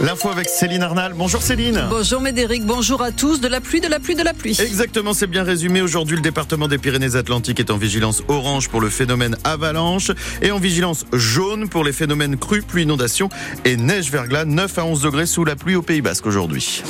L'info 0.00 0.28
avec 0.28 0.48
Céline 0.48 0.82
Arnal. 0.82 1.12
Bonjour 1.14 1.42
Céline. 1.42 1.86
Bonjour 1.90 2.20
Médéric, 2.20 2.64
bonjour 2.64 3.02
à 3.02 3.10
tous. 3.10 3.40
De 3.40 3.48
la 3.48 3.60
pluie, 3.60 3.80
de 3.80 3.88
la 3.88 3.98
pluie, 3.98 4.14
de 4.14 4.22
la 4.22 4.32
pluie. 4.32 4.56
Exactement, 4.60 5.12
c'est 5.12 5.26
bien 5.26 5.42
résumé. 5.42 5.82
Aujourd'hui, 5.82 6.16
le 6.16 6.22
département 6.22 6.68
des 6.68 6.78
Pyrénées-Atlantiques 6.78 7.58
est 7.58 7.70
en 7.70 7.76
vigilance 7.76 8.22
orange 8.28 8.68
pour 8.68 8.80
le 8.80 8.90
phénomène 8.90 9.36
avalanche 9.42 10.12
et 10.40 10.52
en 10.52 10.58
vigilance 10.58 11.04
jaune 11.12 11.68
pour 11.68 11.82
les 11.82 11.92
phénomènes 11.92 12.36
crues, 12.36 12.62
pluie, 12.62 12.84
inondation 12.84 13.28
et 13.64 13.76
neige 13.76 14.12
verglas. 14.12 14.44
9 14.44 14.78
à 14.78 14.84
11 14.84 15.02
degrés 15.02 15.26
sous 15.26 15.44
la 15.44 15.56
pluie 15.56 15.74
au 15.74 15.82
Pays 15.82 16.00
Basque 16.00 16.26
aujourd'hui. 16.26 16.84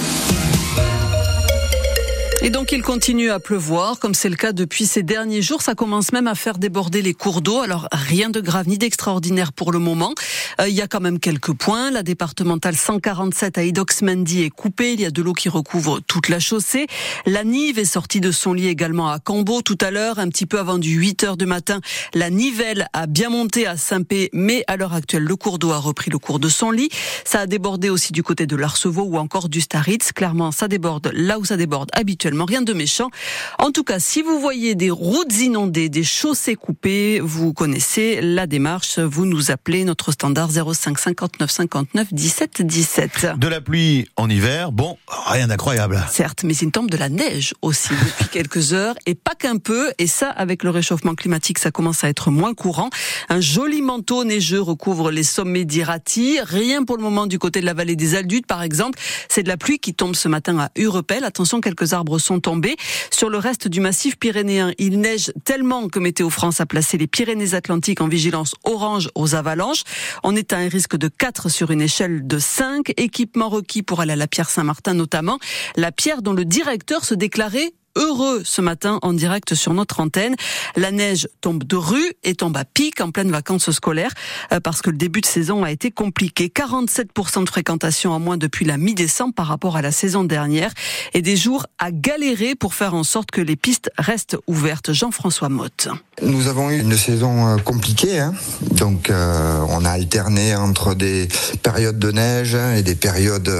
Et 2.40 2.50
donc 2.50 2.70
il 2.70 2.82
continue 2.82 3.30
à 3.30 3.40
pleuvoir, 3.40 3.98
comme 3.98 4.14
c'est 4.14 4.28
le 4.28 4.36
cas 4.36 4.52
depuis 4.52 4.86
ces 4.86 5.02
derniers 5.02 5.42
jours. 5.42 5.60
Ça 5.60 5.74
commence 5.74 6.12
même 6.12 6.28
à 6.28 6.36
faire 6.36 6.58
déborder 6.58 7.02
les 7.02 7.12
cours 7.12 7.42
d'eau. 7.42 7.58
Alors 7.58 7.88
rien 7.90 8.30
de 8.30 8.40
grave 8.40 8.68
ni 8.68 8.78
d'extraordinaire 8.78 9.52
pour 9.52 9.72
le 9.72 9.80
moment. 9.80 10.14
Euh, 10.60 10.68
il 10.68 10.74
y 10.74 10.80
a 10.80 10.86
quand 10.86 11.00
même 11.00 11.18
quelques 11.18 11.52
points. 11.52 11.90
La 11.90 12.04
départementale 12.04 12.76
147 12.76 13.58
à 13.58 13.64
Idoxmendi 13.64 14.44
est 14.44 14.50
coupée. 14.50 14.92
Il 14.92 15.00
y 15.00 15.04
a 15.04 15.10
de 15.10 15.20
l'eau 15.20 15.32
qui 15.32 15.48
recouvre 15.48 15.98
toute 16.06 16.28
la 16.28 16.38
chaussée. 16.38 16.86
La 17.26 17.42
Nive 17.42 17.80
est 17.80 17.84
sortie 17.84 18.20
de 18.20 18.30
son 18.30 18.52
lit 18.52 18.68
également 18.68 19.10
à 19.10 19.18
Cambo 19.18 19.60
tout 19.60 19.78
à 19.80 19.90
l'heure, 19.90 20.20
un 20.20 20.28
petit 20.28 20.46
peu 20.46 20.60
avant 20.60 20.78
du 20.78 20.90
8 20.90 21.24
heures 21.24 21.36
du 21.36 21.46
matin. 21.46 21.80
La 22.14 22.30
Nivelle 22.30 22.86
a 22.92 23.08
bien 23.08 23.30
monté 23.30 23.66
à 23.66 23.76
Saint-Pé, 23.76 24.30
mais 24.32 24.62
à 24.68 24.76
l'heure 24.76 24.94
actuelle, 24.94 25.24
le 25.24 25.34
cours 25.34 25.58
d'eau 25.58 25.72
a 25.72 25.78
repris 25.78 26.12
le 26.12 26.18
cours 26.18 26.38
de 26.38 26.48
son 26.48 26.70
lit. 26.70 26.88
Ça 27.24 27.40
a 27.40 27.46
débordé 27.46 27.90
aussi 27.90 28.12
du 28.12 28.22
côté 28.22 28.46
de 28.46 28.54
l'Arcevaux 28.54 29.06
ou 29.06 29.18
encore 29.18 29.48
du 29.48 29.60
Staritz. 29.60 30.12
Clairement, 30.12 30.52
ça 30.52 30.68
déborde 30.68 31.10
là 31.12 31.40
où 31.40 31.44
ça 31.44 31.56
déborde 31.56 31.90
habituellement 31.94 32.27
rien 32.48 32.62
de 32.62 32.72
méchant. 32.72 33.10
En 33.58 33.70
tout 33.70 33.84
cas, 33.84 33.98
si 33.98 34.22
vous 34.22 34.40
voyez 34.40 34.74
des 34.74 34.90
routes 34.90 35.36
inondées, 35.40 35.88
des 35.88 36.04
chaussées 36.04 36.54
coupées, 36.54 37.20
vous 37.20 37.52
connaissez 37.52 38.20
la 38.20 38.46
démarche. 38.46 38.98
Vous 38.98 39.26
nous 39.26 39.50
appelez 39.50 39.84
notre 39.84 40.12
standard 40.12 40.50
05 40.50 40.98
59 40.98 41.50
59 41.50 42.12
17 42.12 42.62
17. 42.62 43.26
De 43.36 43.48
la 43.48 43.60
pluie 43.60 44.08
en 44.16 44.28
hiver, 44.28 44.72
bon, 44.72 44.96
rien 45.26 45.48
d'incroyable. 45.48 46.04
Certes, 46.10 46.44
mais 46.44 46.54
il 46.54 46.70
tombe 46.70 46.90
de 46.90 46.96
la 46.96 47.08
neige 47.08 47.54
aussi 47.62 47.90
depuis 47.90 48.28
quelques 48.28 48.72
heures 48.72 48.94
et 49.06 49.14
pas 49.14 49.34
qu'un 49.34 49.58
peu. 49.58 49.90
Et 49.98 50.06
ça, 50.06 50.28
avec 50.30 50.62
le 50.62 50.70
réchauffement 50.70 51.14
climatique, 51.14 51.58
ça 51.58 51.70
commence 51.70 52.04
à 52.04 52.08
être 52.08 52.30
moins 52.30 52.54
courant. 52.54 52.90
Un 53.28 53.40
joli 53.40 53.82
manteau 53.82 54.24
neigeux 54.24 54.60
recouvre 54.60 55.10
les 55.10 55.22
sommets 55.22 55.64
d'Irati. 55.64 56.38
Rien 56.42 56.84
pour 56.84 56.96
le 56.96 57.02
moment 57.02 57.26
du 57.26 57.38
côté 57.38 57.60
de 57.60 57.66
la 57.66 57.74
vallée 57.74 57.96
des 57.96 58.14
Aldutes, 58.14 58.46
par 58.46 58.62
exemple. 58.62 58.98
C'est 59.28 59.42
de 59.42 59.48
la 59.48 59.56
pluie 59.56 59.78
qui 59.78 59.94
tombe 59.94 60.14
ce 60.14 60.28
matin 60.28 60.58
à 60.58 60.70
Urepel. 60.76 61.24
Attention, 61.24 61.60
quelques 61.60 61.92
arbres 61.92 62.17
sont 62.18 62.40
tombés. 62.40 62.76
Sur 63.10 63.30
le 63.30 63.38
reste 63.38 63.68
du 63.68 63.80
massif 63.80 64.18
pyrénéen, 64.18 64.72
il 64.78 65.00
neige 65.00 65.32
tellement 65.44 65.88
que 65.88 65.98
Météo 65.98 66.30
France 66.30 66.60
a 66.60 66.66
placé 66.66 66.98
les 66.98 67.06
Pyrénées-Atlantiques 67.06 68.00
en 68.00 68.08
vigilance 68.08 68.54
orange 68.64 69.10
aux 69.14 69.34
avalanches. 69.34 69.82
On 70.22 70.36
est 70.36 70.52
à 70.52 70.58
un 70.58 70.68
risque 70.68 70.96
de 70.96 71.08
4 71.08 71.48
sur 71.48 71.70
une 71.70 71.80
échelle 71.80 72.26
de 72.26 72.38
5. 72.38 72.92
Équipements 72.96 73.48
requis 73.48 73.82
pour 73.82 74.00
aller 74.00 74.12
à 74.12 74.16
la 74.16 74.26
Pierre 74.26 74.50
Saint-Martin 74.50 74.94
notamment. 74.94 75.38
La 75.76 75.92
pierre 75.92 76.22
dont 76.22 76.32
le 76.32 76.44
directeur 76.44 77.04
se 77.04 77.14
déclarait 77.14 77.72
heureux 77.96 78.42
ce 78.44 78.60
matin 78.60 78.98
en 79.02 79.12
direct 79.12 79.54
sur 79.54 79.74
notre 79.74 80.00
antenne. 80.00 80.34
La 80.76 80.90
neige 80.90 81.28
tombe 81.40 81.64
de 81.64 81.76
rue 81.76 82.12
et 82.22 82.34
tombe 82.34 82.56
à 82.56 82.64
pic 82.64 83.00
en 83.00 83.10
pleine 83.10 83.30
vacances 83.30 83.70
scolaires 83.70 84.12
euh, 84.52 84.60
parce 84.60 84.82
que 84.82 84.90
le 84.90 84.96
début 84.96 85.20
de 85.20 85.26
saison 85.26 85.64
a 85.64 85.70
été 85.70 85.90
compliqué. 85.90 86.52
47% 86.54 87.44
de 87.44 87.48
fréquentation 87.48 88.12
en 88.12 88.20
moins 88.20 88.36
depuis 88.36 88.64
la 88.64 88.76
mi-décembre 88.76 89.34
par 89.34 89.46
rapport 89.46 89.76
à 89.76 89.82
la 89.82 89.92
saison 89.92 90.24
dernière 90.24 90.72
et 91.14 91.22
des 91.22 91.36
jours 91.36 91.66
à 91.78 91.90
galérer 91.90 92.54
pour 92.54 92.74
faire 92.74 92.94
en 92.94 93.04
sorte 93.04 93.30
que 93.30 93.40
les 93.40 93.56
pistes 93.56 93.90
restent 93.98 94.36
ouvertes. 94.46 94.92
Jean-François 94.92 95.48
Motte. 95.48 95.88
Nous 96.22 96.48
avons 96.48 96.70
eu 96.70 96.80
une 96.80 96.96
saison 96.96 97.46
euh, 97.46 97.56
compliquée, 97.58 98.18
hein. 98.18 98.34
donc 98.72 99.10
euh, 99.10 99.64
on 99.68 99.84
a 99.84 99.90
alterné 99.90 100.56
entre 100.56 100.94
des 100.94 101.28
périodes 101.62 101.98
de 101.98 102.10
neige 102.10 102.54
et 102.54 102.82
des 102.82 102.94
périodes 102.94 103.52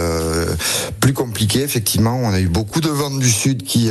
plus 1.01 1.13
compliquées. 1.13 1.63
Effectivement, 1.63 2.17
on 2.17 2.31
a 2.31 2.41
eu 2.41 2.49
beaucoup 2.49 2.81
de 2.81 2.89
vent 2.89 3.11
du 3.11 3.31
sud 3.31 3.63
qui 3.63 3.91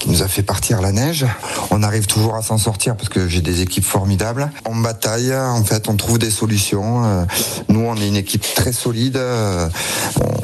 qui 0.00 0.08
nous 0.08 0.22
a 0.22 0.28
fait 0.28 0.42
partir 0.42 0.80
la 0.80 0.92
neige. 0.92 1.26
On 1.70 1.82
arrive 1.82 2.06
toujours 2.06 2.34
à 2.34 2.42
s'en 2.42 2.58
sortir 2.58 2.96
parce 2.96 3.08
que 3.08 3.28
j'ai 3.28 3.42
des 3.42 3.60
équipes 3.60 3.84
formidables. 3.84 4.50
On 4.64 4.76
bataille, 4.76 5.34
en 5.34 5.62
fait, 5.62 5.88
on 5.88 5.96
trouve 5.96 6.18
des 6.18 6.30
solutions. 6.30 7.04
Euh, 7.04 7.24
nous, 7.68 7.80
on 7.80 7.96
est 7.96 8.08
une 8.08 8.16
équipe 8.16 8.44
très 8.54 8.72
solide. 8.72 9.16
Euh, 9.16 9.68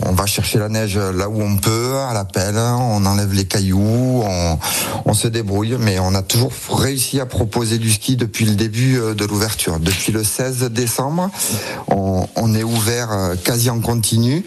on 0.06 0.12
va 0.12 0.26
chercher 0.26 0.58
la 0.58 0.68
neige 0.68 0.98
là 0.98 1.28
où 1.28 1.40
on 1.40 1.56
peut, 1.56 1.96
à 1.96 2.12
la 2.12 2.24
pelle. 2.24 2.58
On 2.58 3.04
enlève 3.06 3.32
les 3.32 3.46
cailloux, 3.46 4.22
on, 5.04 5.14
se 5.14 5.28
débrouille, 5.28 5.76
mais 5.80 5.98
on 5.98 6.14
a 6.14 6.20
toujours 6.20 6.52
réussi 6.70 7.20
à 7.20 7.26
proposer 7.26 7.78
du 7.78 7.90
ski 7.90 8.16
depuis 8.16 8.44
le 8.44 8.54
début 8.54 8.98
euh, 8.98 9.14
de 9.14 9.24
l'ouverture. 9.24 9.80
Depuis 9.80 10.12
le 10.12 10.22
16 10.22 10.64
décembre, 10.64 11.30
on, 11.88 12.54
est 12.54 12.62
ouvert 12.62 13.34
quasi 13.42 13.70
en 13.70 13.80
continu. 13.80 14.44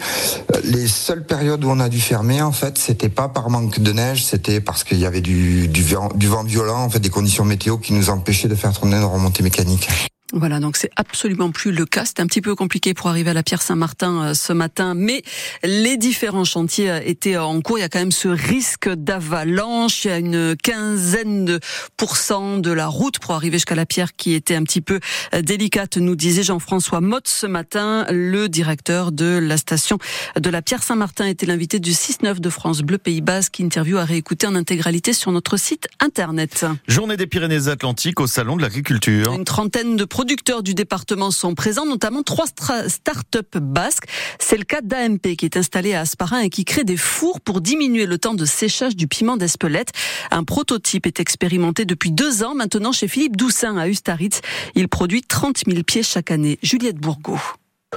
Les 0.64 0.86
seules 0.86 1.24
périodes 1.24 1.64
où 1.64 1.70
on 1.70 1.80
a 1.80 1.88
dû 1.88 2.00
fermer, 2.00 2.40
en 2.40 2.52
fait, 2.52 2.78
c'était 2.78 3.08
pas 3.08 3.28
par 3.28 3.50
manque 3.50 3.80
de 3.80 3.92
neige, 3.92 4.24
parce 4.64 4.84
qu'il 4.84 4.98
y 4.98 5.06
avait 5.06 5.20
du, 5.20 5.68
vent, 5.82 6.44
violent, 6.44 6.84
en 6.84 6.88
des 6.98 7.10
conditions 7.10 7.44
météo 7.44 7.78
qui 7.78 7.92
nous 7.92 8.10
empêchaient 8.10 8.48
de 8.48 8.54
faire 8.54 8.72
tourner 8.72 8.98
nos 8.98 9.08
remontées 9.08 9.42
mécaniques. 9.42 9.88
Voilà, 10.32 10.60
donc 10.60 10.76
c'est 10.76 10.90
absolument 10.96 11.50
plus 11.50 11.72
le 11.72 11.86
cas. 11.86 12.04
C'est 12.04 12.20
un 12.20 12.26
petit 12.26 12.40
peu 12.40 12.54
compliqué 12.54 12.94
pour 12.94 13.08
arriver 13.08 13.30
à 13.30 13.34
la 13.34 13.42
Pierre 13.42 13.62
Saint-Martin 13.62 14.22
euh, 14.22 14.34
ce 14.34 14.52
matin, 14.52 14.94
mais 14.94 15.22
les 15.64 15.96
différents 15.96 16.44
chantiers 16.44 16.90
euh, 16.90 17.00
étaient 17.04 17.36
en 17.36 17.60
cours. 17.60 17.78
Il 17.78 17.80
y 17.80 17.84
a 17.84 17.88
quand 17.88 17.98
même 17.98 18.12
ce 18.12 18.28
risque 18.28 18.88
d'avalanche. 18.88 20.04
Il 20.04 20.08
y 20.08 20.10
a 20.12 20.18
une 20.18 20.56
quinzaine 20.56 21.44
de 21.44 21.60
pourcents 21.96 22.58
de 22.58 22.70
la 22.70 22.86
route 22.86 23.18
pour 23.18 23.34
arriver 23.34 23.56
jusqu'à 23.56 23.74
la 23.74 23.86
Pierre 23.86 24.14
qui 24.14 24.34
était 24.34 24.54
un 24.54 24.62
petit 24.62 24.80
peu 24.80 25.00
euh, 25.34 25.42
délicate, 25.42 25.96
nous 25.96 26.14
disait 26.14 26.44
Jean-François 26.44 27.00
Motte 27.00 27.28
ce 27.28 27.46
matin, 27.46 28.06
le 28.10 28.48
directeur 28.48 29.10
de 29.10 29.38
la 29.42 29.56
station 29.56 29.98
de 30.38 30.50
la 30.50 30.62
Pierre 30.62 30.82
Saint-Martin 30.82 31.26
était 31.26 31.46
l'invité 31.46 31.80
du 31.80 31.90
6-9 31.90 32.38
de 32.38 32.50
France 32.50 32.82
Bleu 32.82 32.98
Pays 32.98 33.20
Basque. 33.20 33.58
Interview 33.58 33.98
à 33.98 34.04
réécouter 34.04 34.46
en 34.46 34.54
intégralité 34.54 35.12
sur 35.12 35.32
notre 35.32 35.56
site 35.56 35.88
internet. 35.98 36.66
Journée 36.86 37.16
des 37.16 37.26
Pyrénées-Atlantiques 37.26 38.20
au 38.20 38.26
salon 38.28 38.56
de 38.56 38.62
l'agriculture. 38.62 39.34
Une 39.34 39.44
trentaine 39.44 39.96
de 39.96 40.04
producteurs 40.20 40.62
du 40.62 40.74
département 40.74 41.30
sont 41.30 41.54
présents, 41.54 41.86
notamment 41.86 42.22
trois 42.22 42.44
start-up 42.46 43.56
basques. 43.56 44.04
C'est 44.38 44.58
le 44.58 44.64
cas 44.64 44.82
d'AMP 44.82 45.34
qui 45.34 45.46
est 45.46 45.56
installé 45.56 45.94
à 45.94 46.00
Asparin 46.00 46.40
et 46.40 46.50
qui 46.50 46.66
crée 46.66 46.84
des 46.84 46.98
fours 46.98 47.40
pour 47.40 47.62
diminuer 47.62 48.04
le 48.04 48.18
temps 48.18 48.34
de 48.34 48.44
séchage 48.44 48.96
du 48.96 49.08
piment 49.08 49.38
d'Espelette. 49.38 49.92
Un 50.30 50.44
prototype 50.44 51.06
est 51.06 51.20
expérimenté 51.20 51.86
depuis 51.86 52.10
deux 52.10 52.42
ans 52.42 52.54
maintenant 52.54 52.92
chez 52.92 53.08
Philippe 53.08 53.38
Doussin 53.38 53.78
à 53.78 53.88
Ustaritz. 53.88 54.42
Il 54.74 54.88
produit 54.88 55.22
30 55.22 55.62
000 55.66 55.84
pieds 55.84 56.02
chaque 56.02 56.30
année. 56.30 56.58
Juliette 56.62 56.98
Bourgault. 56.98 57.40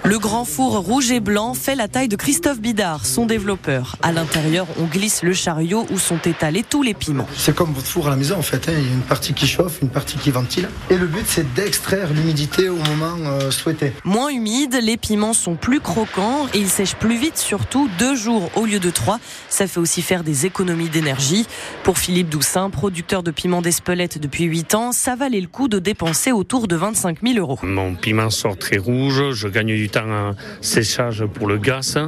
Le 0.04 0.18
grand 0.18 0.44
four 0.44 0.80
rouge 0.80 1.12
et 1.12 1.20
blanc 1.20 1.54
fait 1.54 1.76
la 1.76 1.88
taille 1.88 2.08
de 2.08 2.16
Christophe 2.16 2.60
Bidard, 2.60 3.06
son 3.06 3.28
développeur. 3.28 3.96
À 4.02 4.12
l'intérieur, 4.12 4.66
on 4.80 4.86
glisse 4.86 5.22
le 5.22 5.34
chariot 5.34 5.86
où 5.92 6.00
sont 6.00 6.18
étalés 6.26 6.64
tous 6.68 6.82
les 6.82 6.96
piments. 6.96 7.28
C'est 7.38 7.54
comme 7.56 7.72
votre 7.74 7.86
four 7.86 8.08
à 8.08 8.10
la 8.10 8.16
maison 8.16 8.38
en 8.38 8.42
fait. 8.42 8.68
Hein. 8.68 8.74
Il 8.76 8.88
y 8.88 8.90
a 8.90 8.94
une 8.94 9.02
partie 9.02 9.36
qui 9.36 9.46
chauffe, 9.46 9.84
une 9.84 9.90
partie 9.90 10.18
qui 10.18 10.32
ventile. 10.32 10.68
Et 10.90 10.98
le 10.98 11.06
but, 11.06 11.24
c'est 11.28 11.54
d'extraire 11.54 12.12
l'humidité 12.12 12.70
au 12.70 12.76
moment 12.78 13.18
euh, 13.28 13.52
souhaité. 13.52 13.94
Moins 14.04 14.30
humide, 14.30 14.80
les 14.82 14.98
piments 14.98 15.34
sont 15.34 15.54
plus 15.54 15.80
croquants 15.80 16.48
et 16.56 16.58
ils 16.58 16.70
sèchent 16.70 16.96
plus 16.96 17.16
vite, 17.16 17.38
surtout 17.38 17.88
deux 18.00 18.16
jours 18.16 18.50
au 18.56 18.66
lieu 18.66 18.80
de 18.80 18.90
trois. 18.90 19.20
Ça 19.48 19.68
fait 19.68 19.80
aussi 19.80 20.02
faire 20.02 20.24
des 20.24 20.48
économies 20.48 20.90
d'énergie. 20.90 21.46
Pour 21.84 22.00
Philippe 22.00 22.30
Doussin, 22.30 22.72
producteur 22.72 23.22
de 23.22 23.30
piments 23.30 23.62
d'Espelette 23.62 24.18
depuis 24.18 24.46
8 24.46 24.74
ans, 24.74 24.92
ça 24.92 25.16
valait 25.16 25.42
le 25.42 25.48
coup 25.48 25.68
de 25.68 25.78
dépenser 25.78 26.32
autour 26.32 26.68
de 26.68 26.76
25 26.76 27.20
000 27.24 27.38
euros. 27.38 27.60
Mon 27.62 27.94
piment 27.94 28.32
sort 28.32 28.58
très 28.58 28.78
rouge, 28.78 29.34
je 29.34 29.48
gagne 29.48 29.83
du 29.84 29.90
temps 29.90 30.10
en 30.10 30.34
séchage 30.62 31.26
pour 31.26 31.46
le 31.46 31.58
gaz, 31.58 32.00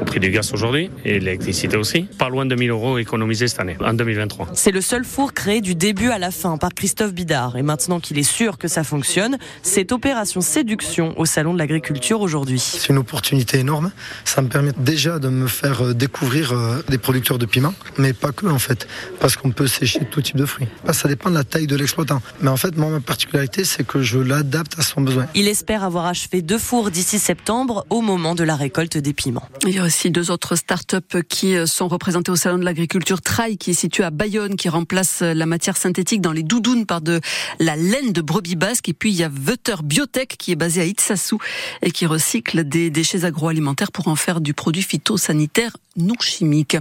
au 0.00 0.04
prix 0.04 0.18
du 0.18 0.30
gaz 0.32 0.52
aujourd'hui, 0.52 0.90
et 1.04 1.20
l'électricité 1.20 1.76
aussi. 1.76 2.02
Pas 2.18 2.28
loin 2.28 2.46
de 2.46 2.54
1000 2.56 2.70
euros 2.70 2.98
économisés 2.98 3.46
cette 3.46 3.60
année, 3.60 3.76
en 3.80 3.94
2023. 3.94 4.48
C'est 4.54 4.72
le 4.72 4.80
seul 4.80 5.04
four 5.04 5.32
créé 5.32 5.60
du 5.60 5.76
début 5.76 6.10
à 6.10 6.18
la 6.18 6.32
fin 6.32 6.56
par 6.58 6.74
Christophe 6.74 7.14
Bidard. 7.14 7.56
Et 7.56 7.62
maintenant 7.62 8.00
qu'il 8.00 8.18
est 8.18 8.24
sûr 8.24 8.58
que 8.58 8.66
ça 8.66 8.82
fonctionne, 8.82 9.38
c'est 9.62 9.92
opération 9.92 10.40
séduction 10.40 11.14
au 11.16 11.24
Salon 11.24 11.54
de 11.54 11.58
l'Agriculture 11.58 12.20
aujourd'hui. 12.22 12.58
C'est 12.58 12.88
une 12.88 12.98
opportunité 12.98 13.60
énorme. 13.60 13.92
Ça 14.24 14.42
me 14.42 14.48
permet 14.48 14.72
déjà 14.76 15.20
de 15.20 15.28
me 15.28 15.46
faire 15.46 15.82
euh, 15.82 15.94
découvrir 15.94 16.50
euh, 16.50 16.82
des 16.88 16.98
producteurs 16.98 17.38
de 17.38 17.46
piments, 17.46 17.74
mais 17.98 18.14
pas 18.14 18.32
que 18.32 18.46
en 18.46 18.58
fait, 18.58 18.88
parce 19.20 19.36
qu'on 19.36 19.52
peut 19.52 19.68
sécher 19.68 20.00
tout 20.10 20.22
type 20.22 20.36
de 20.36 20.46
fruits. 20.46 20.66
Ça 20.92 21.06
dépend 21.06 21.30
de 21.30 21.36
la 21.36 21.44
taille 21.44 21.68
de 21.68 21.76
l'exploitant. 21.76 22.20
Mais 22.40 22.50
en 22.50 22.56
fait, 22.56 22.76
moi, 22.76 22.90
ma 22.90 22.98
particularité, 22.98 23.64
c'est 23.64 23.86
que 23.86 24.02
je 24.02 24.18
l'adapte 24.18 24.76
à 24.76 24.82
son 24.82 25.02
besoin. 25.02 25.26
Il 25.36 25.46
espère 25.46 25.84
avoir 25.84 26.06
achevé 26.06 26.42
deux 26.42 26.58
fours 26.58 26.90
d'ici 26.90 27.11
septembre 27.18 27.86
au 27.90 28.00
moment 28.00 28.34
de 28.34 28.44
la 28.44 28.56
récolte 28.56 28.98
des 28.98 29.12
piments. 29.12 29.48
Il 29.66 29.74
y 29.74 29.78
a 29.78 29.84
aussi 29.84 30.10
deux 30.10 30.30
autres 30.30 30.56
start-up 30.56 31.16
qui 31.28 31.54
sont 31.66 31.88
représentées 31.88 32.30
au 32.30 32.36
Salon 32.36 32.58
de 32.58 32.64
l'Agriculture. 32.64 33.20
Trail, 33.20 33.56
qui 33.56 33.70
est 33.70 33.74
situé 33.74 34.04
à 34.04 34.10
Bayonne, 34.10 34.56
qui 34.56 34.68
remplace 34.68 35.20
la 35.20 35.46
matière 35.46 35.76
synthétique 35.76 36.20
dans 36.20 36.32
les 36.32 36.42
doudounes 36.42 36.86
par 36.86 37.00
de 37.00 37.20
la 37.58 37.76
laine 37.76 38.12
de 38.12 38.20
brebis 38.20 38.56
basque. 38.56 38.88
Et 38.88 38.94
puis 38.94 39.10
il 39.10 39.16
y 39.16 39.24
a 39.24 39.30
Vetter 39.32 39.76
Biotech, 39.82 40.36
qui 40.38 40.52
est 40.52 40.56
basé 40.56 40.80
à 40.80 40.84
Itsassou 40.84 41.38
et 41.82 41.90
qui 41.90 42.06
recycle 42.06 42.64
des 42.64 42.90
déchets 42.90 43.24
agroalimentaires 43.24 43.92
pour 43.92 44.08
en 44.08 44.16
faire 44.16 44.40
du 44.40 44.54
produit 44.54 44.82
phytosanitaire 44.82 45.72
non 45.96 46.14
chimique. 46.20 46.78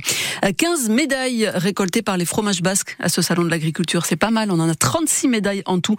15 0.58 0.88
médailles 0.90 1.50
récoltées 1.54 2.02
par 2.02 2.16
les 2.16 2.24
fromages 2.24 2.62
basques 2.62 2.96
à 3.00 3.10
ce 3.10 3.22
Salon 3.22 3.44
de 3.44 3.50
l'Agriculture. 3.50 4.06
C'est 4.06 4.16
pas 4.16 4.32
mal. 4.32 4.52
On 4.52 4.60
en 4.60 4.70
a 4.70 4.76
36 4.76 5.28
médailles 5.28 5.64
en 5.66 5.80
tout. 5.80 5.98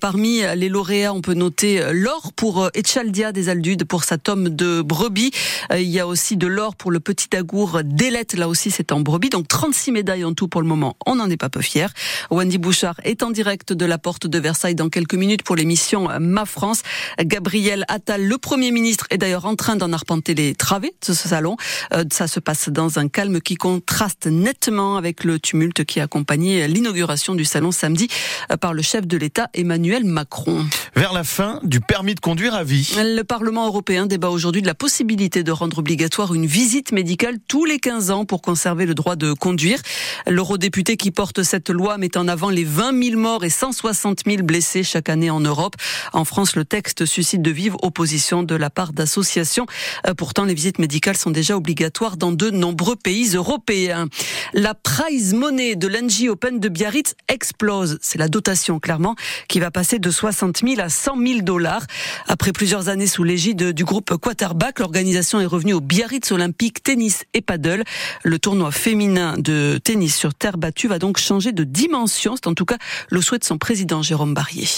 Parmi 0.00 0.40
les 0.56 0.70
lauréats, 0.70 1.12
on 1.12 1.20
peut 1.20 1.34
noter 1.34 1.82
l'or 1.92 2.32
pour 2.34 2.70
Echaldia 2.74 3.32
des 3.32 3.50
Aldus 3.50 3.73
pour 3.82 4.04
sa 4.04 4.18
tome 4.18 4.50
de 4.50 4.82
brebis. 4.82 5.32
Euh, 5.72 5.80
il 5.80 5.88
y 5.88 5.98
a 5.98 6.06
aussi 6.06 6.36
de 6.36 6.46
l'or 6.46 6.76
pour 6.76 6.90
le 6.92 7.00
petit 7.00 7.34
agour 7.36 7.80
d'Élette. 7.82 8.34
Là 8.34 8.48
aussi, 8.48 8.70
c'est 8.70 8.92
en 8.92 9.00
brebis. 9.00 9.30
Donc 9.30 9.48
36 9.48 9.90
médailles 9.90 10.24
en 10.24 10.34
tout 10.34 10.46
pour 10.46 10.62
le 10.62 10.68
moment. 10.68 10.96
On 11.06 11.16
n'en 11.16 11.28
est 11.28 11.36
pas 11.36 11.48
peu 11.48 11.62
fiers. 11.62 11.88
Wendy 12.30 12.58
Bouchard 12.58 13.00
est 13.04 13.22
en 13.22 13.30
direct 13.30 13.72
de 13.72 13.84
la 13.84 13.98
porte 13.98 14.26
de 14.26 14.38
Versailles 14.38 14.74
dans 14.76 14.88
quelques 14.88 15.14
minutes 15.14 15.42
pour 15.42 15.56
l'émission 15.56 16.08
Ma 16.20 16.44
France. 16.44 16.82
Gabriel 17.20 17.84
Attal, 17.88 18.24
le 18.24 18.38
Premier 18.38 18.70
ministre, 18.70 19.06
est 19.10 19.18
d'ailleurs 19.18 19.46
en 19.46 19.56
train 19.56 19.76
d'en 19.76 19.92
arpenter 19.92 20.34
les 20.34 20.54
travées 20.54 20.94
de 21.00 21.12
ce 21.12 21.28
salon. 21.28 21.56
Euh, 21.92 22.04
ça 22.12 22.26
se 22.26 22.40
passe 22.40 22.68
dans 22.68 22.98
un 22.98 23.08
calme 23.08 23.40
qui 23.40 23.56
contraste 23.56 24.26
nettement 24.26 24.96
avec 24.96 25.24
le 25.24 25.38
tumulte 25.38 25.84
qui 25.84 26.00
a 26.00 26.04
accompagné 26.04 26.68
l'inauguration 26.68 27.34
du 27.34 27.44
salon 27.44 27.72
samedi 27.72 28.08
euh, 28.50 28.56
par 28.56 28.74
le 28.74 28.82
chef 28.82 29.06
de 29.06 29.16
l'État 29.16 29.48
Emmanuel 29.54 30.04
Macron. 30.04 30.66
Vers 30.94 31.12
la 31.12 31.24
fin 31.24 31.60
du 31.62 31.80
permis 31.80 32.14
de 32.14 32.20
conduire 32.20 32.54
à 32.54 32.64
vie. 32.64 32.94
Le 32.96 33.22
Parlement 33.22 33.63
européen 33.66 34.06
débat 34.06 34.30
aujourd'hui 34.30 34.62
de 34.62 34.66
la 34.66 34.74
possibilité 34.74 35.42
de 35.42 35.52
rendre 35.52 35.78
obligatoire 35.78 36.34
une 36.34 36.46
visite 36.46 36.92
médicale 36.92 37.36
tous 37.48 37.64
les 37.64 37.78
15 37.78 38.10
ans 38.10 38.24
pour 38.24 38.42
conserver 38.42 38.86
le 38.86 38.94
droit 38.94 39.16
de 39.16 39.32
conduire. 39.32 39.80
L'eurodéputé 40.26 40.96
qui 40.96 41.10
porte 41.10 41.42
cette 41.42 41.70
loi 41.70 41.98
met 41.98 42.16
en 42.16 42.28
avant 42.28 42.50
les 42.50 42.64
20 42.64 43.02
000 43.02 43.20
morts 43.20 43.44
et 43.44 43.50
160 43.50 44.20
000 44.26 44.42
blessés 44.42 44.82
chaque 44.82 45.08
année 45.08 45.30
en 45.30 45.40
Europe. 45.40 45.76
En 46.12 46.24
France, 46.24 46.56
le 46.56 46.64
texte 46.64 47.06
suscite 47.06 47.42
de 47.42 47.50
vives 47.50 47.76
oppositions 47.82 48.42
de 48.42 48.54
la 48.54 48.70
part 48.70 48.92
d'associations. 48.92 49.66
Euh, 50.06 50.14
pourtant, 50.14 50.44
les 50.44 50.54
visites 50.54 50.78
médicales 50.78 51.16
sont 51.16 51.30
déjà 51.30 51.56
obligatoires 51.56 52.16
dans 52.16 52.32
de 52.32 52.50
nombreux 52.50 52.96
pays 52.96 53.34
européens. 53.34 54.08
La 54.52 54.74
prize 54.74 55.34
money 55.34 55.76
de 55.76 55.88
l'NG 55.88 56.28
Open 56.28 56.60
de 56.60 56.68
Biarritz 56.68 57.14
explose. 57.28 57.98
C'est 58.00 58.18
la 58.18 58.28
dotation, 58.28 58.80
clairement, 58.80 59.16
qui 59.48 59.60
va 59.60 59.70
passer 59.70 59.98
de 59.98 60.10
60 60.10 60.58
000 60.66 60.80
à 60.80 60.88
100 60.88 61.16
000 61.26 61.40
dollars. 61.42 61.86
Après 62.28 62.52
plusieurs 62.52 62.88
années 62.88 63.06
sous 63.06 63.24
l'égide 63.24 63.53
du 63.54 63.84
groupe 63.84 64.16
Quarterback, 64.16 64.80
l'organisation 64.80 65.40
est 65.40 65.46
revenue 65.46 65.74
au 65.74 65.80
Biarritz 65.80 66.30
Olympique 66.32 66.82
Tennis 66.82 67.24
et 67.34 67.40
Paddle. 67.40 67.84
Le 68.22 68.38
tournoi 68.38 68.70
féminin 68.70 69.36
de 69.38 69.78
tennis 69.82 70.16
sur 70.16 70.34
terre 70.34 70.58
battue 70.58 70.88
va 70.88 70.98
donc 70.98 71.18
changer 71.18 71.52
de 71.52 71.64
dimension. 71.64 72.34
C'est 72.36 72.48
en 72.48 72.54
tout 72.54 72.64
cas 72.64 72.78
le 73.10 73.20
souhait 73.20 73.38
de 73.38 73.44
son 73.44 73.58
président 73.58 74.02
Jérôme 74.02 74.34
Barrier. 74.34 74.68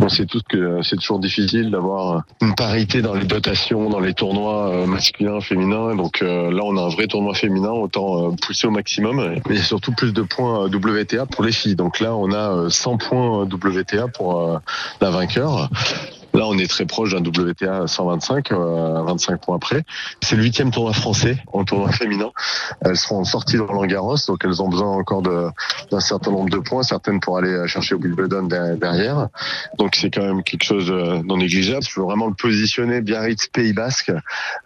On 0.00 0.08
sait 0.08 0.26
tous 0.26 0.42
que 0.48 0.82
c'est 0.82 0.96
toujours 0.96 1.20
difficile 1.20 1.70
d'avoir 1.70 2.24
une 2.40 2.54
parité 2.54 3.00
dans 3.00 3.14
les 3.14 3.26
dotations, 3.26 3.88
dans 3.88 4.00
les 4.00 4.12
tournois 4.12 4.70
euh, 4.70 4.86
masculins, 4.86 5.40
féminins. 5.40 5.94
Donc 5.94 6.20
euh, 6.20 6.50
là, 6.50 6.62
on 6.64 6.76
a 6.76 6.82
un 6.82 6.88
vrai 6.88 7.06
tournoi 7.06 7.34
féminin, 7.34 7.70
autant 7.70 8.32
euh, 8.32 8.34
pousser 8.42 8.66
au 8.66 8.72
maximum. 8.72 9.36
Mais 9.48 9.56
surtout 9.56 9.92
plus 9.92 10.12
de 10.12 10.22
points 10.22 10.66
WTA 10.66 11.26
pour 11.26 11.44
les 11.44 11.52
filles. 11.52 11.76
Donc 11.76 12.00
là, 12.00 12.16
on 12.16 12.32
a 12.32 12.68
100 12.70 12.98
points 12.98 13.44
WTA 13.44 14.08
pour 14.08 14.60
la 15.00 15.10
vainqueur. 15.10 15.70
Là, 16.34 16.46
on 16.46 16.58
est 16.58 16.66
très 16.66 16.84
proche 16.84 17.12
d'un 17.12 17.22
WTA 17.22 17.86
125, 17.86 18.52
25 18.52 19.40
points 19.40 19.56
après. 19.56 19.84
C'est 20.20 20.36
le 20.36 20.42
huitième 20.42 20.70
tournoi 20.70 20.92
français 20.92 21.38
en 21.52 21.64
tournoi 21.64 21.92
féminin. 21.92 22.30
Elles 22.80 22.96
seront 22.96 23.24
sorties 23.24 23.56
de 23.56 23.62
Roland 23.62 23.86
Garros, 23.86 24.16
donc 24.26 24.44
elles 24.44 24.60
ont 24.60 24.68
besoin 24.68 24.88
encore 24.88 25.22
d'un 25.22 26.00
certain 26.00 26.32
nombre 26.32 26.50
de 26.50 26.58
points, 26.58 26.82
certaines 26.82 27.20
pour 27.20 27.38
aller 27.38 27.66
chercher 27.68 27.94
au 27.94 27.98
Wimbledon 27.98 28.48
derrière. 28.76 29.28
Donc 29.78 29.94
c'est 29.94 30.10
quand 30.10 30.22
même 30.22 30.42
quelque 30.42 30.64
chose 30.64 30.90
non 31.24 31.36
négligeable. 31.36 31.84
Je 31.88 32.00
veux 32.00 32.06
vraiment 32.06 32.26
le 32.26 32.34
positionner 32.34 33.00
Biarritz 33.00 33.46
Pays 33.48 33.72
Basque, 33.72 34.12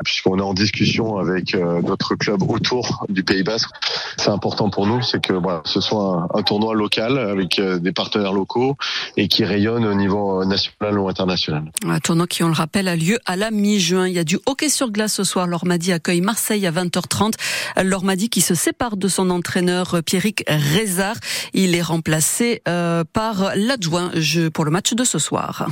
puisqu'on 0.04 0.38
est 0.38 0.42
en 0.42 0.54
discussion 0.54 1.18
avec 1.18 1.54
euh, 1.54 1.82
d'autres 1.82 2.14
clubs 2.14 2.42
autour 2.42 3.04
du 3.08 3.22
Pays 3.22 3.42
Basque. 3.42 3.70
C'est 4.16 4.30
important 4.30 4.70
pour 4.70 4.86
nous, 4.86 5.02
c'est 5.02 5.22
que 5.22 5.32
voilà, 5.32 5.62
ce 5.64 5.80
soit 5.80 6.28
un, 6.34 6.38
un 6.38 6.42
tournoi 6.42 6.74
local 6.74 7.18
avec 7.18 7.58
euh, 7.58 7.78
des 7.78 7.92
partenaires 7.92 8.32
locaux 8.32 8.76
et 9.16 9.28
qui 9.28 9.44
rayonne 9.44 9.84
au 9.84 9.94
niveau 9.94 10.44
national 10.44 10.98
ou 10.98 11.08
international. 11.08 11.57
Un 11.84 12.00
tournoi 12.00 12.26
qui, 12.26 12.42
on 12.42 12.48
le 12.48 12.54
rappelle, 12.54 12.88
a 12.88 12.96
lieu 12.96 13.18
à 13.26 13.36
la 13.36 13.50
mi-juin. 13.50 14.08
Il 14.08 14.14
y 14.14 14.18
a 14.18 14.24
du 14.24 14.38
hockey 14.46 14.68
sur 14.68 14.90
glace 14.90 15.14
ce 15.14 15.24
soir. 15.24 15.46
Lormadi 15.46 15.92
accueille 15.92 16.20
Marseille 16.20 16.66
à 16.66 16.72
20h30. 16.72 17.34
Lormadi 17.82 18.28
qui 18.28 18.40
se 18.40 18.54
sépare 18.54 18.96
de 18.96 19.08
son 19.08 19.30
entraîneur 19.30 19.94
euh, 19.94 20.02
Pierrick 20.02 20.44
Rézard. 20.48 21.16
Il 21.54 21.74
est 21.74 21.82
remplacé 21.82 22.62
euh, 22.68 23.04
par 23.04 23.52
l'adjoint 23.54 24.10
pour 24.52 24.64
le 24.64 24.70
match 24.70 24.94
de 24.94 25.04
ce 25.04 25.18
soir. 25.18 25.68